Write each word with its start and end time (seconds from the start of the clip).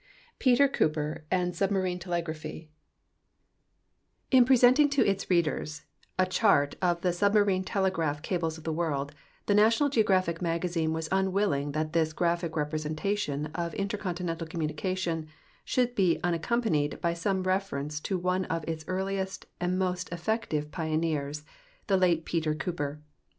PETER 0.39 0.67
COOPER 0.67 1.25
AND 1.29 1.55
SUBMARINE 1.55 1.99
TELEGRAPHY 1.99 2.71
In 4.31 4.45
presenting 4.45 4.89
to 4.89 5.05
its 5.05 5.29
readers 5.29 5.83
a 6.17 6.25
chart 6.25 6.73
of 6.81 7.01
the 7.01 7.13
submarine 7.13 7.63
telegraph 7.63 8.23
cables 8.23 8.57
of 8.57 8.63
the 8.63 8.73
world, 8.73 9.13
Tuk 9.45 9.57
National 9.57 9.91
Gioographic 9.91 10.39
iNlAGAzrxn 10.39 10.91
was 10.91 11.07
unwilling 11.11 11.73
that 11.73 11.93
this 11.93 12.13
graphic 12.13 12.55
representation 12.55 13.45
of 13.53 13.75
intercontinental 13.75 14.47
communication 14.47 15.27
should 15.63 15.93
be 15.93 16.19
unaccompanied 16.23 16.99
by 16.99 17.13
some 17.13 17.43
reference 17.43 17.99
to 17.99 18.17
one 18.17 18.45
of 18.45 18.67
its 18.67 18.83
earliest 18.87 19.45
and 19.59 19.77
most 19.77 20.09
effective 20.09 20.71
pioneers, 20.71 21.43
the 21.85 21.95
late 21.95 22.25
Peter 22.25 22.55
Cooper. 22.55 23.03